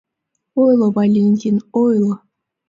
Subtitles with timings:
[0.63, 2.13] Ойло, Валентин, ойло.